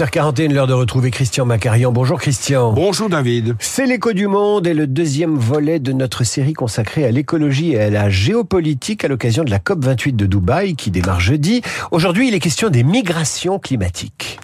h41, 0.00 0.52
l'heure 0.52 0.66
de 0.66 0.72
retrouver 0.72 1.10
Christian 1.10 1.44
Macarian. 1.44 1.92
Bonjour 1.92 2.18
Christian. 2.18 2.72
Bonjour 2.72 3.10
David. 3.10 3.54
C'est 3.58 3.84
l'écho 3.84 4.14
du 4.14 4.28
monde 4.28 4.66
et 4.66 4.72
le 4.72 4.86
deuxième 4.86 5.36
volet 5.36 5.78
de 5.78 5.92
notre 5.92 6.24
série 6.24 6.54
consacrée 6.54 7.04
à 7.04 7.10
l'écologie 7.10 7.72
et 7.72 7.80
à 7.80 7.90
la 7.90 8.08
géopolitique 8.08 9.04
à 9.04 9.08
l'occasion 9.08 9.44
de 9.44 9.50
la 9.50 9.58
COP28 9.58 10.16
de 10.16 10.24
Dubaï 10.24 10.74
qui 10.74 10.90
démarre 10.90 11.20
jeudi. 11.20 11.60
Aujourd'hui, 11.90 12.28
il 12.28 12.34
est 12.34 12.40
question 12.40 12.70
des 12.70 12.82
migrations 12.82 13.58
climatiques. 13.58 14.39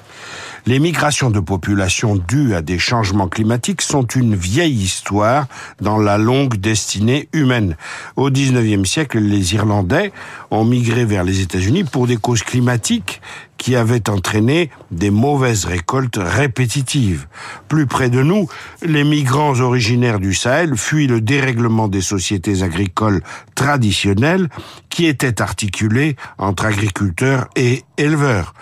Les 0.68 0.80
migrations 0.80 1.30
de 1.30 1.38
population 1.38 2.16
dues 2.16 2.56
à 2.56 2.60
des 2.60 2.80
changements 2.80 3.28
climatiques 3.28 3.82
sont 3.82 4.04
une 4.04 4.34
vieille 4.34 4.82
histoire 4.82 5.46
dans 5.80 5.96
la 5.96 6.18
longue 6.18 6.56
destinée 6.56 7.28
humaine. 7.32 7.76
Au 8.16 8.30
19e 8.30 8.84
siècle, 8.84 9.20
les 9.20 9.54
Irlandais 9.54 10.12
ont 10.50 10.64
migré 10.64 11.04
vers 11.04 11.22
les 11.22 11.40
États-Unis 11.40 11.84
pour 11.84 12.08
des 12.08 12.16
causes 12.16 12.42
climatiques 12.42 13.22
qui 13.58 13.76
avaient 13.76 14.10
entraîné 14.10 14.70
des 14.90 15.10
mauvaises 15.10 15.66
récoltes 15.66 16.18
répétitives. 16.20 17.28
Plus 17.68 17.86
près 17.86 18.10
de 18.10 18.24
nous, 18.24 18.48
les 18.82 19.04
migrants 19.04 19.60
originaires 19.60 20.18
du 20.18 20.34
Sahel 20.34 20.76
fuient 20.76 21.06
le 21.06 21.20
dérèglement 21.20 21.86
des 21.86 22.00
sociétés 22.00 22.64
agricoles 22.64 23.22
traditionnelles 23.54 24.48
qui 24.90 25.06
étaient 25.06 25.40
articulées 25.40 26.16
entre 26.38 26.64
agriculteurs 26.64 27.46
et 27.54 27.84
éleveurs. 27.98 28.52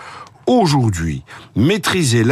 Aujourd'hui, 0.47 1.23
maîtriser 1.57 2.23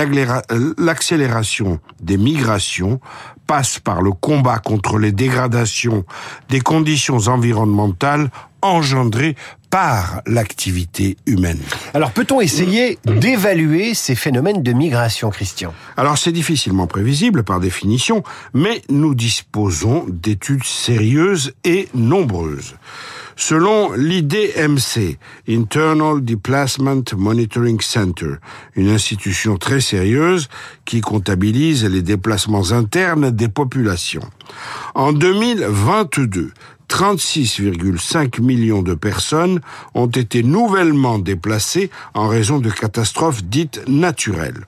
l'accélération 0.79 1.80
des 2.01 2.19
migrations 2.19 3.01
passe 3.47 3.79
par 3.79 4.02
le 4.02 4.12
combat 4.12 4.59
contre 4.59 4.98
les 4.98 5.12
dégradations 5.12 6.05
des 6.48 6.61
conditions 6.61 7.29
environnementales 7.29 8.30
engendrées 8.61 9.37
par 9.73 10.21
l'activité 10.27 11.17
humaine. 11.25 11.59
Alors 11.95 12.13
peut-on 12.13 12.43
essayer 12.43 12.99
d'évaluer 13.07 13.95
ces 13.95 14.15
phénomènes 14.15 14.63
de 14.63 14.73
migration, 14.75 15.30
Christian? 15.30 15.73
Alors 15.97 16.19
c'est 16.19 16.30
difficilement 16.30 16.87
prévisible 16.87 17.43
par 17.43 17.59
définition, 17.59 18.23
mais 18.53 18.83
nous 18.91 19.15
disposons 19.15 20.05
d'études 20.09 20.65
sérieuses 20.65 21.55
et 21.65 21.88
nombreuses. 21.95 22.74
Selon 23.35 23.93
l'IDMC, 23.93 25.16
Internal 25.49 26.21
Displacement 26.21 27.02
Monitoring 27.16 27.80
Center, 27.80 28.35
une 28.77 28.91
institution 28.91 29.57
très 29.57 29.80
sérieuse 29.80 30.51
qui 30.85 31.01
comptabilise 31.01 31.87
les 31.87 32.02
déplacements 32.02 32.73
internes 32.73 33.30
des 33.30 33.49
populations. 33.49 34.29
En 34.95 35.15
2022, 35.15 36.52
36,5 36.93 38.43
millions 38.43 38.82
de 38.82 38.93
personnes 38.93 39.62
ont 39.95 40.09
été 40.09 40.43
nouvellement 40.43 41.18
déplacées 41.18 41.90
en 42.12 42.29
raison 42.29 42.59
de 42.59 42.68
catastrophes 42.68 43.43
dites 43.43 43.80
naturelles. 43.88 44.66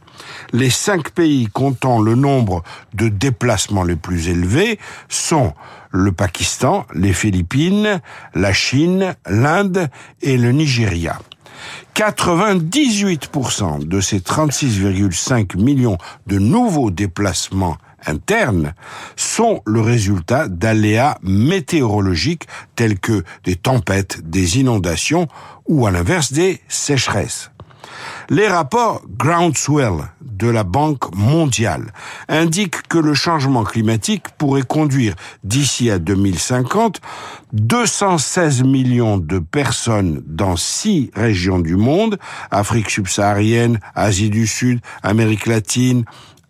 Les 0.54 0.70
cinq 0.70 1.10
pays 1.10 1.48
comptant 1.52 2.00
le 2.00 2.14
nombre 2.14 2.62
de 2.94 3.08
déplacements 3.10 3.84
les 3.84 3.96
plus 3.96 4.30
élevés 4.30 4.78
sont 5.10 5.52
le 5.90 6.12
Pakistan, 6.12 6.86
les 6.94 7.12
Philippines, 7.12 8.00
la 8.34 8.54
Chine, 8.54 9.14
l'Inde 9.26 9.90
et 10.22 10.38
le 10.38 10.52
Nigeria. 10.52 11.18
98% 11.94 13.86
de 13.86 14.00
ces 14.00 14.20
36,5 14.20 15.60
millions 15.60 15.98
de 16.26 16.38
nouveaux 16.38 16.90
déplacements 16.90 17.76
internes 18.06 18.74
sont 19.16 19.62
le 19.66 19.80
résultat 19.80 20.48
d'aléas 20.48 21.18
météorologiques 21.22 22.46
tels 22.76 22.98
que 22.98 23.24
des 23.44 23.56
tempêtes, 23.56 24.28
des 24.28 24.58
inondations 24.58 25.28
ou 25.66 25.86
à 25.86 25.90
l'inverse 25.90 26.32
des 26.32 26.60
sécheresses. 26.68 27.50
Les 28.30 28.48
rapports 28.48 29.02
Groundswell 29.18 30.10
de 30.20 30.48
la 30.48 30.64
Banque 30.64 31.14
mondiale 31.14 31.92
indiquent 32.28 32.86
que 32.88 32.98
le 32.98 33.14
changement 33.14 33.64
climatique 33.64 34.30
pourrait 34.38 34.62
conduire 34.62 35.14
d'ici 35.44 35.90
à 35.90 35.98
2050 35.98 37.00
216 37.52 38.64
millions 38.64 39.18
de 39.18 39.38
personnes 39.38 40.22
dans 40.26 40.56
six 40.56 41.10
régions 41.14 41.60
du 41.60 41.76
monde, 41.76 42.18
Afrique 42.50 42.90
subsaharienne, 42.90 43.78
Asie 43.94 44.30
du 44.30 44.46
Sud, 44.46 44.80
Amérique 45.02 45.46
latine, 45.46 46.04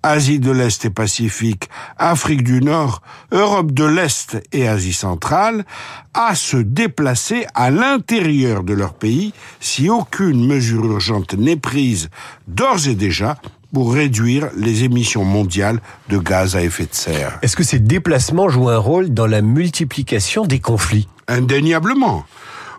Asie 0.04 0.38
de 0.38 0.50
l'Est 0.50 0.84
et 0.84 0.90
Pacifique, 0.90 1.70
Afrique 1.96 2.44
du 2.44 2.60
Nord, 2.60 3.00
Europe 3.32 3.72
de 3.72 3.84
l'Est 3.84 4.36
et 4.52 4.68
Asie 4.68 4.92
centrale, 4.92 5.64
à 6.12 6.34
se 6.34 6.58
déplacer 6.58 7.46
à 7.54 7.70
l'intérieur 7.70 8.64
de 8.64 8.74
leur 8.74 8.92
pays 8.92 9.32
si 9.60 9.88
aucune 9.88 10.46
mesure 10.46 10.84
urgente 10.84 11.32
n'est 11.32 11.56
prise 11.56 12.10
d'ores 12.46 12.86
et 12.86 12.94
déjà 12.94 13.38
pour 13.72 13.94
réduire 13.94 14.50
les 14.54 14.84
émissions 14.84 15.24
mondiales 15.24 15.80
de 16.10 16.18
gaz 16.18 16.54
à 16.54 16.62
effet 16.62 16.84
de 16.84 16.94
serre. 16.94 17.38
Est-ce 17.40 17.56
que 17.56 17.64
ces 17.64 17.78
déplacements 17.78 18.50
jouent 18.50 18.68
un 18.68 18.78
rôle 18.78 19.08
dans 19.08 19.26
la 19.26 19.40
multiplication 19.40 20.44
des 20.44 20.60
conflits? 20.60 21.08
Indéniablement. 21.28 22.26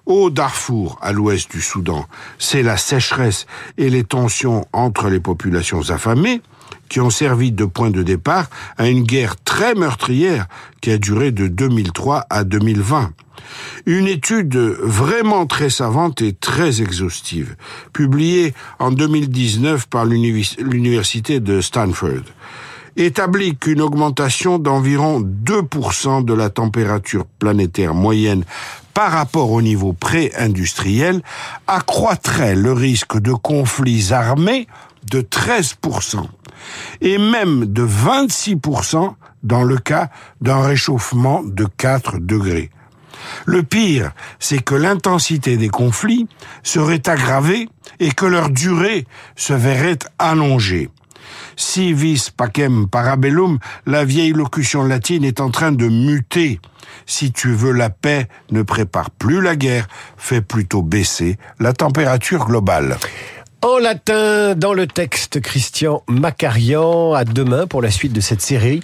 Au 0.06 0.30
Darfour, 0.30 1.00
à 1.02 1.12
l'ouest 1.12 1.50
du 1.50 1.59
Soudan, 1.59 2.06
c'est 2.38 2.62
la 2.62 2.78
sécheresse 2.78 3.47
et 3.80 3.90
les 3.90 4.03
tensions 4.03 4.68
entre 4.72 5.09
les 5.09 5.19
populations 5.19 5.90
affamées 5.90 6.44
qui 6.90 7.00
ont 7.00 7.09
servi 7.09 7.51
de 7.51 7.66
point 7.66 7.90
de 7.90 8.03
départ 8.03 8.50
à 8.78 8.88
une 8.88 9.03
guerre 9.03 9.35
très 9.44 9.75
meurtrière 9.75 10.47
qui 10.81 10.91
a 10.91 10.97
duré 10.97 11.31
de 11.31 11.47
2003 11.47 12.25
à 12.29 12.44
2020. 12.44 13.12
Une 13.85 14.07
étude 14.07 14.56
vraiment 14.56 15.46
très 15.46 15.69
savante 15.69 16.22
et 16.22 16.34
très 16.34 16.81
exhaustive, 16.81 17.56
publiée 17.94 18.53
en 18.79 18.91
2019 18.91 19.88
par 19.88 20.06
l'université 20.06 21.40
de 21.40 21.62
Stanford, 21.62 22.23
établit 22.97 23.56
qu'une 23.57 23.81
augmentation 23.81 24.57
d'environ 24.57 25.22
2% 25.22 26.25
de 26.25 26.34
la 26.34 26.50
température 26.50 27.25
planétaire 27.40 27.94
moyenne 27.94 28.46
par 28.94 29.12
rapport 29.12 29.52
au 29.52 29.62
niveau 29.62 29.91
pré-industriel 29.91 31.22
accroîtrait 31.67 32.56
le 32.56 32.72
risque 32.72 33.19
de 33.19 33.34
conflits 33.34 34.13
armés 34.13 34.67
de 35.10 35.22
13% 35.22 36.26
et 37.02 37.18
même 37.18 37.66
de 37.66 37.86
26% 37.86 39.14
dans 39.44 39.64
le 39.64 39.78
cas 39.78 40.10
d'un 40.42 40.62
réchauffement 40.62 41.44
de 41.44 41.66
4 41.66 42.20
degrés. 42.20 42.72
Le 43.46 43.64
pire, 43.64 44.12
c'est 44.40 44.64
que 44.64 44.76
l'intensité 44.76 45.58
des 45.58 45.70
conflits 45.70 46.28
serait 46.64 47.08
aggravée 47.08 47.70
et 48.00 48.12
que 48.12 48.26
leur 48.26 48.50
durée 48.50 49.06
se 49.36 49.54
verrait 49.54 50.00
allongée. 50.20 50.90
Si 51.56 51.94
vis 51.94 52.30
pacem 52.30 52.88
parabellum, 52.88 53.60
la 53.86 54.06
vieille 54.06 54.34
locution 54.34 54.84
latine 54.84 55.24
est 55.24 55.40
en 55.40 55.50
train 55.50 55.72
de 55.72 55.88
muter. 55.88 56.60
Si 57.06 57.32
tu 57.32 57.54
veux 57.54 57.72
la 57.72 57.90
paix, 57.90 58.28
ne 58.52 58.62
prépare 58.62 59.10
plus 59.10 59.42
la 59.42 59.56
guerre, 59.56 59.88
fais 60.18 60.42
plutôt 60.42 60.82
baisser 60.82 61.38
la 61.60 61.74
température 61.74 62.46
globale. 62.46 62.98
En 63.66 63.80
latin, 63.80 64.53
dans 64.53 64.76
le 64.76 64.86
texte, 64.86 65.42
Christian 65.42 66.03
Macarian, 66.08 67.14
à 67.14 67.26
demain 67.26 67.66
pour 67.66 67.81
la 67.81 67.90
suite 67.90 68.14
de 68.14 68.22
cette 68.22 68.42
série. 68.42 68.81